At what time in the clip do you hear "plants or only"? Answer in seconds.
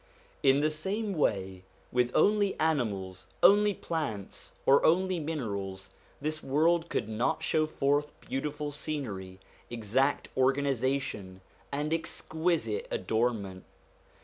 3.75-5.19